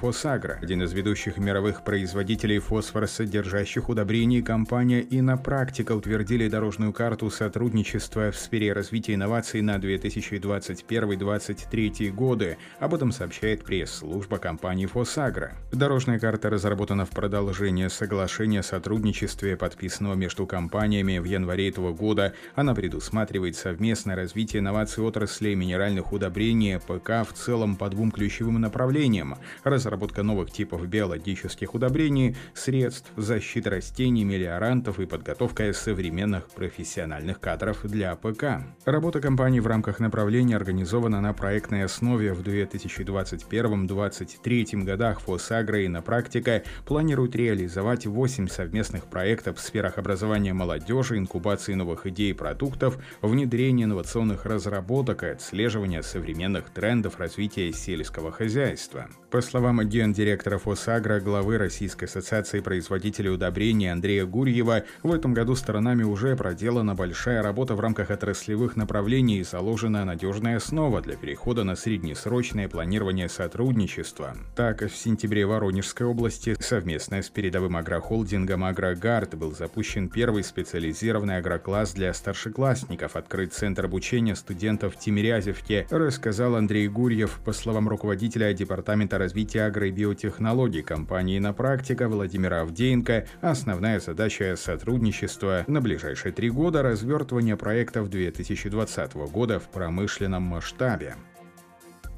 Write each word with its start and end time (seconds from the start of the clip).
Фосагро, 0.00 0.58
один 0.62 0.82
из 0.82 0.94
ведущих 0.94 1.36
мировых 1.36 1.84
производителей 1.84 2.58
фосфоросодержащих 2.58 3.90
удобрений, 3.90 4.40
компания 4.40 5.06
«Инопрактика» 5.10 5.92
утвердили 5.92 6.48
дорожную 6.48 6.94
карту 6.94 7.28
сотрудничества 7.28 8.30
в 8.30 8.36
сфере 8.36 8.72
развития 8.72 9.12
инноваций 9.12 9.60
на 9.60 9.76
2021-2023 9.76 12.12
годы. 12.12 12.56
Об 12.78 12.94
этом 12.94 13.12
сообщает 13.12 13.62
пресс-служба 13.62 14.38
компании 14.38 14.86
«Фосагро». 14.86 15.52
Дорожная 15.70 16.18
карта 16.18 16.48
разработана 16.48 17.04
в 17.04 17.10
продолжение 17.10 17.90
соглашения 17.90 18.60
о 18.60 18.62
сотрудничестве, 18.62 19.58
подписанного 19.58 20.14
между 20.14 20.46
компаниями 20.46 21.18
в 21.18 21.24
январе 21.24 21.68
этого 21.68 21.92
года. 21.92 22.32
Она 22.54 22.74
предусматривает 22.74 23.54
совместное 23.54 24.16
развитие 24.16 24.60
инноваций 24.60 25.04
отрасли 25.04 25.52
минеральных 25.52 26.14
удобрений 26.14 26.78
ПК 26.78 27.28
в 27.28 27.34
целом 27.34 27.76
по 27.76 27.90
двум 27.90 28.10
ключевым 28.10 28.62
направлениям– 28.62 29.36
разработка 29.90 30.22
новых 30.22 30.52
типов 30.52 30.86
биологических 30.86 31.74
удобрений, 31.74 32.36
средств 32.54 33.10
защиты 33.16 33.70
растений, 33.70 34.22
мелиорантов 34.22 35.00
и 35.00 35.06
подготовка 35.06 35.72
современных 35.72 36.48
профессиональных 36.50 37.40
кадров 37.40 37.80
для 37.82 38.12
АПК. 38.12 38.62
Работа 38.84 39.20
компании 39.20 39.58
в 39.58 39.66
рамках 39.66 39.98
направления 39.98 40.54
организована 40.54 41.20
на 41.20 41.32
проектной 41.32 41.82
основе 41.82 42.34
в 42.34 42.42
2021-2023 42.42 44.84
годах 44.84 45.20
ФосАгро 45.22 45.80
и 45.80 45.88
Иннопрактика 45.88 46.62
планирует 46.86 47.34
реализовать 47.34 48.06
8 48.06 48.46
совместных 48.46 49.06
проектов 49.06 49.58
в 49.58 49.60
сферах 49.60 49.98
образования 49.98 50.52
молодежи, 50.52 51.18
инкубации 51.18 51.74
новых 51.74 52.06
идей 52.06 52.30
и 52.30 52.34
продуктов, 52.34 52.96
внедрения 53.22 53.82
инновационных 53.84 54.46
разработок 54.46 55.24
и 55.24 55.30
отслеживания 55.30 56.02
современных 56.02 56.70
трендов 56.70 57.18
развития 57.18 57.72
сельского 57.72 58.30
хозяйства. 58.30 59.08
По 59.30 59.40
словам 59.40 59.79
гендиректора 59.84 60.58
ФосАгро, 60.58 61.20
главы 61.20 61.58
Российской 61.58 62.04
ассоциации 62.04 62.60
производителей 62.60 63.30
удобрений 63.30 63.92
Андрея 63.92 64.26
Гурьева, 64.26 64.84
в 65.02 65.12
этом 65.12 65.34
году 65.34 65.54
сторонами 65.54 66.02
уже 66.02 66.36
проделана 66.36 66.94
большая 66.94 67.42
работа 67.42 67.74
в 67.74 67.80
рамках 67.80 68.10
отраслевых 68.10 68.76
направлений 68.76 69.38
и 69.38 69.44
заложена 69.44 70.04
надежная 70.04 70.56
основа 70.56 71.00
для 71.00 71.16
перехода 71.16 71.64
на 71.64 71.76
среднесрочное 71.76 72.68
планирование 72.68 73.28
сотрудничества. 73.28 74.36
Так, 74.56 74.82
в 74.82 74.96
сентябре 74.96 75.46
в 75.46 75.50
Воронежской 75.50 76.06
области 76.06 76.56
совместно 76.60 77.22
с 77.22 77.28
передовым 77.28 77.76
агрохолдингом 77.76 78.64
«Агрогард» 78.64 79.34
был 79.34 79.52
запущен 79.54 80.08
первый 80.08 80.42
специализированный 80.42 81.36
агрокласс 81.36 81.92
для 81.92 82.14
старшеклассников, 82.14 83.16
открыт 83.16 83.52
Центр 83.52 83.84
обучения 83.84 84.36
студентов 84.36 84.94
в 84.94 84.98
Тимирязевке, 84.98 85.86
рассказал 85.90 86.56
Андрей 86.56 86.88
Гурьев, 86.88 87.40
по 87.44 87.52
словам 87.52 87.88
руководителя 87.88 88.52
Департамента 88.54 89.18
развития 89.18 89.64
агро- 89.70 89.88
и 89.88 89.90
биотехнологий 89.90 90.82
компании 90.82 91.38
«На 91.38 91.52
практика» 91.52 92.08
Владимира 92.08 92.62
Авдеенко 92.62 93.26
основная 93.40 94.00
задача 94.00 94.56
сотрудничества 94.56 95.64
на 95.66 95.80
ближайшие 95.80 96.32
три 96.32 96.50
года– 96.50 96.82
развертывание 96.82 97.56
проектов 97.56 98.10
2020 98.10 99.14
года 99.30 99.60
в 99.60 99.70
промышленном 99.70 100.42
масштабе. 100.42 101.14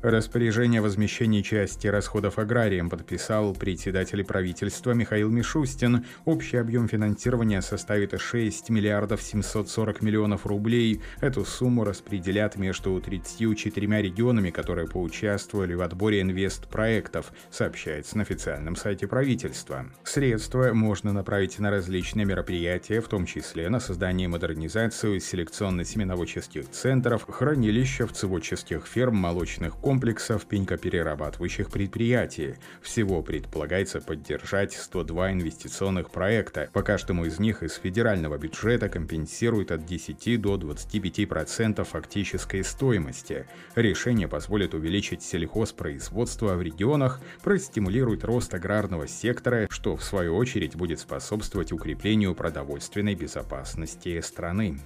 Распоряжение 0.02 0.80
о 0.80 0.82
возмещении 0.82 1.42
части 1.42 1.86
расходов 1.86 2.36
аграрием 2.40 2.90
подписал 2.90 3.54
председатель 3.54 4.24
правительства 4.24 4.90
Михаил 4.90 5.30
Мишустин. 5.30 6.04
Общий 6.24 6.56
объем 6.56 6.88
финансирования 6.88 7.62
составит 7.62 8.20
6 8.20 8.68
миллиардов 8.70 9.22
740 9.22 10.02
миллионов 10.02 10.44
рублей. 10.44 11.00
Эту 11.20 11.44
сумму 11.44 11.84
распределят 11.84 12.56
между 12.56 13.00
34 13.00 14.02
регионами, 14.02 14.50
которые 14.50 14.88
поучаствовали 14.88 15.74
в 15.74 15.82
отборе 15.82 16.20
инвестпроектов, 16.20 17.32
сообщается 17.52 18.16
на 18.16 18.24
официальном 18.24 18.74
сайте 18.74 19.06
правительства. 19.06 19.86
Средства 20.02 20.72
можно 20.72 21.12
направить 21.12 21.60
на 21.60 21.70
различные 21.70 22.26
мероприятия, 22.26 23.00
в 23.00 23.06
том 23.06 23.24
числе 23.24 23.68
на 23.68 23.78
создание 23.78 24.24
и 24.24 24.28
модернизацию 24.28 25.20
селекционно-семеноводческих 25.20 26.68
центров, 26.72 27.24
хранилищ, 27.28 28.00
овцеводческих 28.00 28.84
ферм, 28.84 29.14
молочных 29.14 29.76
комплексов, 29.76 29.91
комплексов 29.92 30.46
пенькоперерабатывающих 30.46 31.68
предприятий. 31.68 32.54
Всего 32.80 33.20
предполагается 33.20 34.00
поддержать 34.00 34.72
102 34.72 35.32
инвестиционных 35.32 36.10
проекта. 36.10 36.70
По 36.72 36.82
каждому 36.82 37.26
из 37.26 37.38
них 37.38 37.62
из 37.62 37.74
федерального 37.74 38.38
бюджета 38.38 38.88
компенсирует 38.88 39.70
от 39.70 39.84
10 39.84 40.40
до 40.40 40.56
25% 40.56 41.84
фактической 41.84 42.64
стоимости. 42.64 43.46
Решение 43.74 44.28
позволит 44.28 44.72
увеличить 44.72 45.22
сельхозпроизводство 45.22 46.54
в 46.54 46.62
регионах, 46.62 47.20
простимулирует 47.42 48.24
рост 48.24 48.54
аграрного 48.54 49.06
сектора, 49.06 49.66
что 49.68 49.98
в 49.98 50.02
свою 50.02 50.36
очередь 50.36 50.74
будет 50.74 51.00
способствовать 51.00 51.70
укреплению 51.70 52.34
продовольственной 52.34 53.14
безопасности 53.14 54.18
страны. 54.22 54.78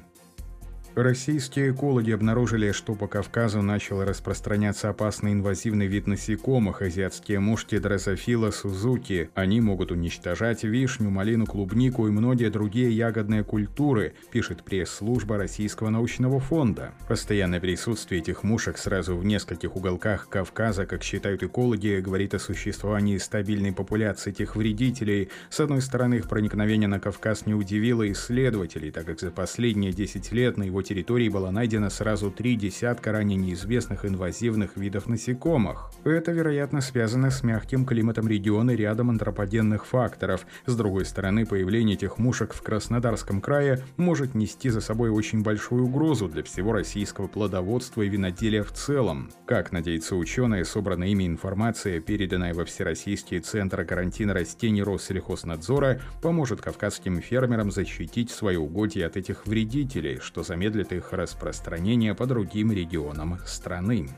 Российские 0.97 1.73
экологи 1.73 2.11
обнаружили, 2.11 2.73
что 2.73 2.95
по 2.95 3.07
Кавказу 3.07 3.61
начал 3.61 4.03
распространяться 4.03 4.89
опасный 4.89 5.35
инвазивный 5.35 5.89
вид 5.89 6.07
насекомых– 6.07 6.81
азиатские 6.81 7.39
мушки 7.39 7.77
дрозофила 7.77 8.51
сузуки. 8.51 9.29
Они 9.35 9.61
могут 9.61 9.93
уничтожать 9.93 10.65
вишню, 10.65 11.11
малину, 11.11 11.45
клубнику 11.45 12.09
и 12.09 12.11
многие 12.11 12.49
другие 12.49 12.91
ягодные 12.97 13.45
культуры, 13.45 14.15
пишет 14.33 14.65
пресс-служба 14.65 15.37
Российского 15.37 15.91
научного 15.91 16.41
фонда. 16.41 16.95
Постоянное 17.07 17.61
присутствие 17.61 18.23
этих 18.23 18.43
мушек 18.43 18.79
сразу 18.79 19.19
в 19.19 19.25
нескольких 19.27 19.77
уголках 19.77 20.31
Кавказа, 20.31 20.87
как 20.87 21.03
считают 21.03 21.43
экологи, 21.43 22.01
говорит 22.03 22.33
о 22.33 22.39
существовании 22.39 23.19
стабильной 23.19 23.75
популяции 23.75 24.31
этих 24.31 24.57
вредителей. 24.57 25.29
С 25.51 25.61
одной 25.61 25.83
стороны, 25.83 26.15
их 26.15 26.29
проникновение 26.31 26.89
на 26.89 27.01
Кавказ 27.01 27.45
не 27.45 27.53
удивило 27.53 28.11
исследователей, 28.11 28.91
так 28.91 29.05
как 29.05 29.21
за 29.21 29.31
последние 29.31 29.93
10 29.93 30.33
лет 30.33 30.57
на 30.57 30.63
его 30.63 30.86
территории 30.87 31.29
было 31.29 31.51
найдено 31.51 31.91
сразу 31.91 32.31
три 32.31 32.57
десятка 32.57 33.13
ранее 33.13 33.37
неизвестных 33.37 34.05
инвазивных 34.05 34.77
видов 34.77 35.09
насекомых. 35.09 35.91
Это, 36.05 36.33
вероятно, 36.33 36.81
связано 36.81 37.31
с 37.31 37.43
мягким 37.43 37.85
климатом 37.85 38.29
региона 38.29 38.71
и 38.71 38.77
рядом 38.77 39.11
антропогенных 39.11 39.87
факторов. 39.87 40.47
С 40.65 40.77
другой 40.77 41.05
стороны, 41.05 41.45
появление 41.45 41.97
этих 41.97 42.19
мушек 42.19 42.55
в 42.55 42.63
Краснодарском 42.63 43.41
крае 43.41 43.83
может 43.97 44.35
нести 44.35 44.71
за 44.71 44.81
собой 44.81 45.11
очень 45.11 45.43
большую 45.43 45.85
угрозу 45.85 46.29
для 46.29 46.43
всего 46.43 46.73
российского 46.73 47.27
плодоводства 47.27 48.03
и 48.03 48.09
виноделия 48.09 48.63
в 48.63 48.73
целом. 48.73 49.31
Как 49.47 49.73
надеются 49.73 50.17
ученые, 50.17 50.65
собранная 50.65 51.09
ими 51.09 51.27
информация, 51.27 52.01
переданная 52.01 52.55
во 52.55 52.65
Всероссийский 52.65 53.41
центр 53.41 53.85
карантина 53.85 54.35
растений 54.35 54.83
Россельхознадзора, 54.83 56.01
поможет 56.23 56.61
кавказским 56.61 57.21
фермерам 57.21 57.71
защитить 57.71 58.31
свои 58.31 58.57
угодья 58.57 59.07
от 59.07 59.17
этих 59.17 59.47
вредителей, 59.47 60.19
что 60.21 60.43
замедлит 60.43 60.76
замедлит 60.77 60.93
их 60.93 61.13
распространение 61.13 62.15
по 62.15 62.27
другим 62.27 62.71
регионам 62.71 63.39
страны. 63.47 64.11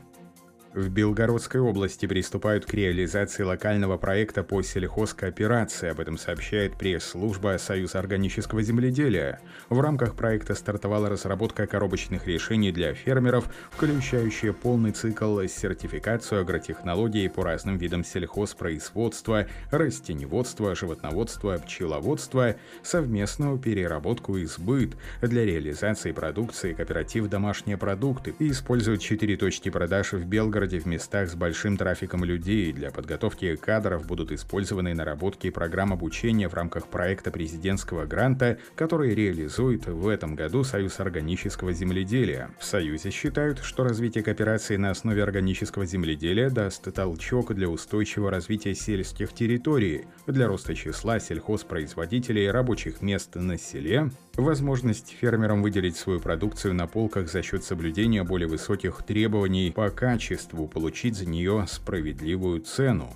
В 0.73 0.87
Белгородской 0.89 1.59
области 1.59 2.05
приступают 2.05 2.67
к 2.67 2.75
реализации 2.75 3.41
локального 3.41 3.97
проекта 3.97 4.43
по 4.43 4.61
сельхозкооперации. 4.61 5.89
Об 5.89 5.99
этом 5.99 6.15
сообщает 6.15 6.77
пресс-служба 6.77 7.57
Союза 7.57 7.97
органического 7.97 8.61
земледелия. 8.61 9.41
В 9.69 9.79
рамках 9.79 10.13
проекта 10.13 10.53
стартовала 10.53 11.09
разработка 11.09 11.65
коробочных 11.65 12.27
решений 12.27 12.71
для 12.71 12.93
фермеров, 12.93 13.51
включающие 13.71 14.53
полный 14.53 14.91
цикл 14.91 15.41
сертификацию 15.47 16.41
агротехнологий 16.41 17.31
по 17.31 17.43
разным 17.43 17.79
видам 17.79 18.03
сельхозпроизводства, 18.03 19.47
растеневодства, 19.71 20.75
животноводства, 20.75 21.57
пчеловодства, 21.57 22.57
совместную 22.83 23.57
переработку 23.57 24.37
и 24.37 24.45
сбыт 24.45 24.95
для 25.23 25.45
реализации 25.45 26.11
продукции 26.11 26.73
кооператив 26.73 27.27
«Домашние 27.27 27.77
продукты» 27.77 28.35
и 28.37 28.51
используют 28.51 29.01
четыре 29.01 29.35
точки 29.35 29.69
продаж 29.69 30.13
в 30.13 30.25
Белгороде 30.25 30.58
Белгороде 30.59 30.79
в 30.79 30.85
местах 30.87 31.29
с 31.29 31.35
большим 31.35 31.77
трафиком 31.77 32.25
людей. 32.25 32.73
Для 32.73 32.91
подготовки 32.91 33.55
кадров 33.55 34.05
будут 34.05 34.33
использованы 34.33 34.93
наработки 34.93 35.49
программ 35.49 35.93
обучения 35.93 36.49
в 36.49 36.53
рамках 36.53 36.87
проекта 36.87 37.31
президентского 37.31 38.05
гранта, 38.05 38.57
который 38.75 39.15
реализует 39.15 39.87
в 39.87 40.07
этом 40.09 40.35
году 40.35 40.65
Союз 40.65 40.99
органического 40.99 41.71
земледелия. 41.71 42.49
В 42.59 42.65
Союзе 42.65 43.09
считают, 43.09 43.59
что 43.59 43.85
развитие 43.85 44.21
кооперации 44.21 44.75
на 44.75 44.89
основе 44.89 45.23
органического 45.23 45.85
земледелия 45.85 46.49
даст 46.49 46.93
толчок 46.93 47.53
для 47.53 47.69
устойчивого 47.69 48.29
развития 48.29 48.75
сельских 48.75 49.31
территорий, 49.31 50.07
для 50.27 50.47
роста 50.47 50.75
числа 50.75 51.21
сельхозпроизводителей 51.21 52.47
и 52.47 52.49
рабочих 52.49 53.01
мест 53.01 53.35
на 53.35 53.57
селе, 53.57 54.11
возможность 54.35 55.15
фермерам 55.19 55.61
выделить 55.61 55.95
свою 55.95 56.19
продукцию 56.19 56.73
на 56.73 56.87
полках 56.87 57.29
за 57.29 57.43
счет 57.43 57.63
соблюдения 57.63 58.23
более 58.23 58.47
высоких 58.47 59.03
требований 59.03 59.71
по 59.71 59.89
качеству, 59.89 60.48
получить 60.67 61.15
за 61.15 61.25
нее 61.25 61.65
справедливую 61.67 62.61
цену. 62.61 63.09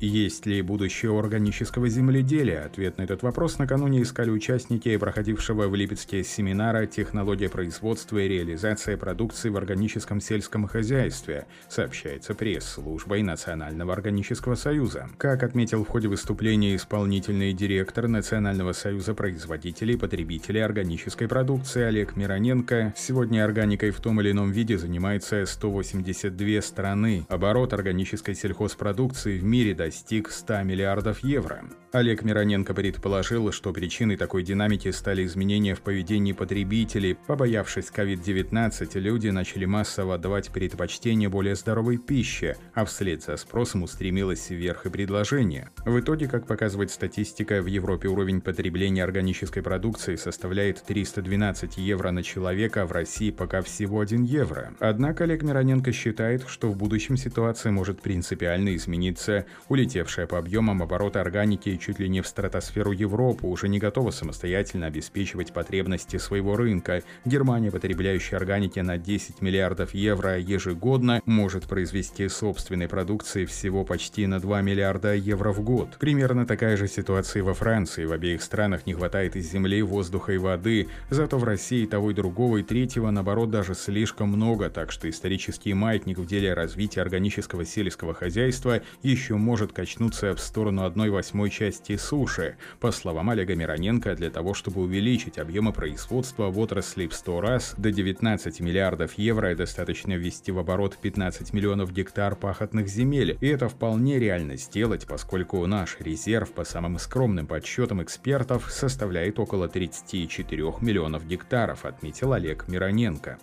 Есть 0.00 0.44
ли 0.44 0.60
будущее 0.60 1.16
органического 1.16 1.88
земледелия? 1.88 2.64
Ответ 2.66 2.98
на 2.98 3.02
этот 3.02 3.22
вопрос 3.22 3.58
накануне 3.58 4.02
искали 4.02 4.28
участники 4.28 4.96
проходившего 4.96 5.68
в 5.68 5.74
Липецке 5.74 6.24
семинара 6.24 6.86
«Технология 6.86 7.48
производства 7.48 8.18
и 8.18 8.28
реализация 8.28 8.96
продукции 8.96 9.50
в 9.50 9.56
органическом 9.56 10.20
сельском 10.20 10.66
хозяйстве», 10.66 11.46
сообщается 11.68 12.34
пресс-службой 12.34 13.22
Национального 13.22 13.92
органического 13.92 14.56
союза. 14.56 15.08
Как 15.16 15.42
отметил 15.42 15.84
в 15.84 15.88
ходе 15.88 16.08
выступления 16.08 16.74
исполнительный 16.74 17.52
директор 17.52 18.08
Национального 18.08 18.72
союза 18.72 19.14
производителей 19.14 19.94
и 19.94 19.98
потребителей 19.98 20.62
органической 20.64 21.28
продукции 21.28 21.82
Олег 21.82 22.16
Мироненко, 22.16 22.94
сегодня 22.96 23.44
органикой 23.44 23.90
в 23.92 24.00
том 24.00 24.20
или 24.20 24.32
ином 24.32 24.50
виде 24.50 24.76
занимается 24.76 25.46
182 25.46 26.62
страны. 26.62 27.26
Оборот 27.28 27.72
органической 27.72 28.34
сельхозпродукции 28.34 29.38
в 29.38 29.44
мире 29.44 29.72
достиг 29.84 30.30
100 30.30 30.62
миллиардов 30.62 31.18
евро. 31.22 31.62
Олег 31.92 32.24
Мироненко 32.24 32.74
предположил, 32.74 33.52
что 33.52 33.72
причиной 33.72 34.16
такой 34.16 34.42
динамики 34.42 34.90
стали 34.90 35.24
изменения 35.24 35.76
в 35.76 35.80
поведении 35.80 36.32
потребителей. 36.32 37.14
Побоявшись 37.14 37.92
COVID-19, 37.94 38.98
люди 38.98 39.28
начали 39.28 39.64
массово 39.64 40.16
отдавать 40.16 40.50
предпочтение 40.50 41.28
более 41.28 41.54
здоровой 41.54 41.98
пище, 41.98 42.56
а 42.74 42.84
вслед 42.84 43.22
за 43.22 43.36
спросом 43.36 43.84
устремилось 43.84 44.50
вверх 44.50 44.86
и 44.86 44.90
предложение. 44.90 45.68
В 45.86 46.00
итоге, 46.00 46.26
как 46.26 46.48
показывает 46.48 46.90
статистика, 46.90 47.62
в 47.62 47.66
Европе 47.66 48.08
уровень 48.08 48.40
потребления 48.40 49.04
органической 49.04 49.62
продукции 49.62 50.16
составляет 50.16 50.82
312 50.82 51.78
евро 51.78 52.10
на 52.10 52.24
человека, 52.24 52.86
в 52.86 52.92
России 52.92 53.30
пока 53.30 53.62
всего 53.62 54.00
1 54.00 54.24
евро. 54.24 54.74
Однако 54.80 55.24
Олег 55.24 55.44
Мироненко 55.44 55.92
считает, 55.92 56.44
что 56.48 56.72
в 56.72 56.76
будущем 56.76 57.16
ситуация 57.16 57.70
может 57.70 58.02
принципиально 58.02 58.74
измениться. 58.74 59.46
Улетевшая 59.74 60.28
по 60.28 60.38
объемам 60.38 60.84
оборота 60.84 61.20
органики 61.20 61.76
чуть 61.78 61.98
ли 61.98 62.08
не 62.08 62.20
в 62.20 62.28
стратосферу 62.28 62.92
Европы 62.92 63.48
уже 63.48 63.68
не 63.68 63.80
готова 63.80 64.12
самостоятельно 64.12 64.86
обеспечивать 64.86 65.52
потребности 65.52 66.16
своего 66.16 66.54
рынка. 66.54 67.02
Германия, 67.24 67.72
потребляющая 67.72 68.38
органики 68.38 68.78
на 68.78 68.98
10 68.98 69.42
миллиардов 69.42 69.92
евро 69.92 70.38
ежегодно, 70.38 71.22
может 71.26 71.64
произвести 71.64 72.28
собственной 72.28 72.86
продукции 72.86 73.46
всего 73.46 73.84
почти 73.84 74.28
на 74.28 74.38
2 74.38 74.62
миллиарда 74.62 75.14
евро 75.14 75.52
в 75.52 75.60
год. 75.60 75.96
Примерно 75.98 76.46
такая 76.46 76.76
же 76.76 76.86
ситуация 76.86 77.42
во 77.42 77.52
Франции. 77.52 78.04
В 78.04 78.12
обеих 78.12 78.44
странах 78.44 78.86
не 78.86 78.94
хватает 78.94 79.34
и 79.34 79.40
земли, 79.40 79.82
воздуха 79.82 80.34
и 80.34 80.38
воды, 80.38 80.86
зато 81.10 81.36
в 81.36 81.42
России 81.42 81.84
того 81.84 82.12
и 82.12 82.14
другого 82.14 82.58
и 82.58 82.62
третьего, 82.62 83.10
наоборот, 83.10 83.50
даже 83.50 83.74
слишком 83.74 84.28
много, 84.28 84.70
так 84.70 84.92
что 84.92 85.10
исторический 85.10 85.74
маятник 85.74 86.18
в 86.18 86.26
деле 86.26 86.54
развития 86.54 87.00
органического 87.00 87.64
сельского 87.64 88.14
хозяйства 88.14 88.80
еще 89.02 89.34
может 89.34 89.63
качнуться 89.72 90.34
в 90.34 90.40
сторону 90.40 90.84
одной 90.84 91.10
восьмой 91.10 91.50
части 91.50 91.96
суши. 91.96 92.56
По 92.80 92.92
словам 92.92 93.30
Олега 93.30 93.54
Мироненко, 93.54 94.14
для 94.14 94.30
того, 94.30 94.54
чтобы 94.54 94.82
увеличить 94.82 95.38
объемы 95.38 95.72
производства 95.72 96.50
в 96.50 96.58
отрасли 96.58 97.06
в 97.06 97.14
100 97.14 97.40
раз 97.40 97.74
до 97.76 97.90
19 97.90 98.60
миллиардов 98.60 99.14
евро, 99.14 99.54
достаточно 99.54 100.12
ввести 100.12 100.52
в 100.52 100.58
оборот 100.58 100.96
15 101.00 101.52
миллионов 101.52 101.92
гектар 101.92 102.36
пахотных 102.36 102.88
земель, 102.88 103.38
и 103.40 103.46
это 103.48 103.68
вполне 103.68 104.18
реально 104.18 104.56
сделать, 104.56 105.06
поскольку 105.06 105.64
наш 105.66 105.96
резерв, 106.00 106.52
по 106.52 106.64
самым 106.64 106.98
скромным 106.98 107.46
подсчетам 107.46 108.02
экспертов, 108.02 108.70
составляет 108.70 109.38
около 109.38 109.68
34 109.68 110.74
миллионов 110.80 111.26
гектаров, 111.26 111.84
отметил 111.84 112.32
Олег 112.32 112.68
Мироненко. 112.68 113.38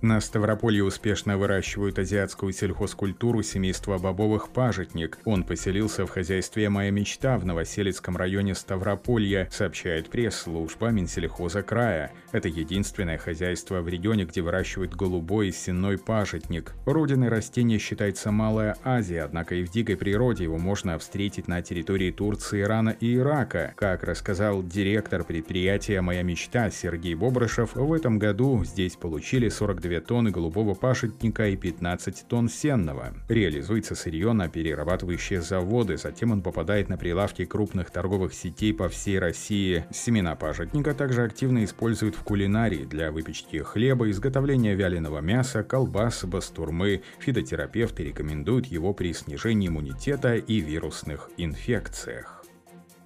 На 0.00 0.20
Ставрополье 0.20 0.84
успешно 0.84 1.36
выращивают 1.36 1.98
азиатскую 1.98 2.52
сельхозкультуру 2.52 3.42
семейства 3.42 3.98
бобовых 3.98 4.50
пажитник. 4.50 5.18
Он 5.24 5.42
поселился 5.42 6.06
в 6.06 6.10
хозяйстве 6.10 6.68
«Моя 6.68 6.92
мечта» 6.92 7.36
в 7.36 7.44
Новоселецком 7.44 8.16
районе 8.16 8.54
Ставрополья, 8.54 9.48
сообщает 9.50 10.08
пресс-служба 10.08 10.90
Минсельхоза 10.90 11.62
края. 11.62 12.12
Это 12.30 12.46
единственное 12.46 13.18
хозяйство 13.18 13.80
в 13.80 13.88
регионе, 13.88 14.24
где 14.24 14.40
выращивают 14.40 14.94
голубой 14.94 15.48
и 15.48 15.52
сенной 15.52 15.98
пажитник. 15.98 16.74
Родиной 16.86 17.28
растения 17.28 17.78
считается 17.78 18.30
Малая 18.30 18.76
Азия, 18.84 19.24
однако 19.24 19.56
и 19.56 19.64
в 19.64 19.70
дикой 19.72 19.96
природе 19.96 20.44
его 20.44 20.58
можно 20.58 20.96
встретить 21.00 21.48
на 21.48 21.60
территории 21.60 22.12
Турции, 22.12 22.62
Ирана 22.62 22.90
и 22.90 23.16
Ирака. 23.16 23.72
Как 23.74 24.04
рассказал 24.04 24.62
директор 24.62 25.24
предприятия 25.24 26.00
«Моя 26.02 26.22
мечта» 26.22 26.70
Сергей 26.70 27.16
Бобрышев, 27.16 27.74
в 27.74 27.92
этом 27.92 28.20
году 28.20 28.64
здесь 28.64 28.94
получили 28.94 29.48
42 29.48 29.87
2 29.88 30.00
тонны 30.00 30.30
голубого 30.30 30.74
пашетника 30.74 31.48
и 31.48 31.56
15 31.56 32.26
тонн 32.28 32.48
сенного. 32.48 33.14
Реализуется 33.28 33.94
сырье 33.94 34.32
на 34.32 34.48
перерабатывающие 34.48 35.40
заводы, 35.40 35.96
затем 35.96 36.32
он 36.32 36.42
попадает 36.42 36.88
на 36.88 36.96
прилавки 36.96 37.44
крупных 37.44 37.90
торговых 37.90 38.34
сетей 38.34 38.74
по 38.74 38.88
всей 38.88 39.18
России. 39.18 39.84
Семена 39.90 40.36
пашетника 40.36 40.94
также 40.94 41.22
активно 41.22 41.64
используют 41.64 42.14
в 42.14 42.22
кулинарии 42.22 42.84
для 42.84 43.10
выпечки 43.10 43.58
хлеба, 43.58 44.10
изготовления 44.10 44.74
вяленого 44.74 45.20
мяса, 45.20 45.62
колбас, 45.62 46.24
бастурмы. 46.24 47.02
Фитотерапевты 47.20 48.04
рекомендуют 48.04 48.66
его 48.66 48.92
при 48.92 49.12
снижении 49.12 49.68
иммунитета 49.68 50.36
и 50.36 50.60
вирусных 50.60 51.30
инфекциях. 51.36 52.44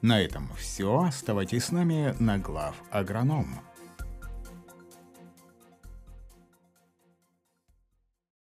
На 0.02 0.20
этом 0.20 0.50
все. 0.58 1.04
Оставайтесь 1.04 1.66
с 1.66 1.72
нами 1.72 2.14
на 2.18 2.36
глав 2.38 2.74
агроном. 2.90 3.60